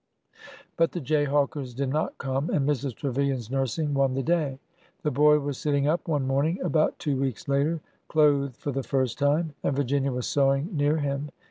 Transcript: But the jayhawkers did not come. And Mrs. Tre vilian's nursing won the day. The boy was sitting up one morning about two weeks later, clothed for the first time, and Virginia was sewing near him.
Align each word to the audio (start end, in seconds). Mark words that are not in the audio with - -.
But 0.77 0.93
the 0.93 0.99
jayhawkers 0.99 1.75
did 1.75 1.89
not 1.89 2.17
come. 2.17 2.49
And 2.49 2.67
Mrs. 2.67 2.95
Tre 2.95 3.11
vilian's 3.11 3.51
nursing 3.51 3.93
won 3.93 4.15
the 4.15 4.23
day. 4.23 4.57
The 5.03 5.11
boy 5.11 5.37
was 5.39 5.59
sitting 5.59 5.85
up 5.87 6.07
one 6.07 6.25
morning 6.25 6.59
about 6.63 6.97
two 6.97 7.15
weeks 7.21 7.47
later, 7.47 7.81
clothed 8.07 8.55
for 8.57 8.71
the 8.71 8.81
first 8.81 9.19
time, 9.19 9.53
and 9.61 9.75
Virginia 9.75 10.11
was 10.11 10.25
sewing 10.25 10.75
near 10.75 10.97
him. 10.97 11.29